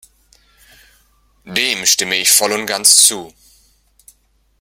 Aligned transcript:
Dem 1.45 1.85
stimme 1.85 2.15
ich 2.15 2.31
voll 2.31 2.53
und 2.53 2.65
ganz 2.65 3.05
zu. 3.05 3.31